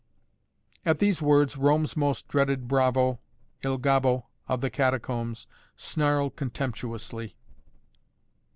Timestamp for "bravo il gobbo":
2.67-4.25